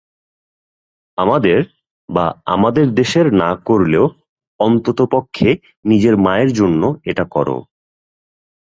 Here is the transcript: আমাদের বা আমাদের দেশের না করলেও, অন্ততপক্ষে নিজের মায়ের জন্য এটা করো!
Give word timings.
আমাদের 1.17 1.59
বা 2.09 2.25
আমাদের 2.45 2.85
দেশের 2.93 3.27
না 3.33 3.51
করলেও, 3.65 4.05
অন্ততপক্ষে 4.59 5.49
নিজের 5.85 6.15
মায়ের 6.17 6.49
জন্য 6.53 6.81
এটা 7.05 7.25
করো! 7.25 7.57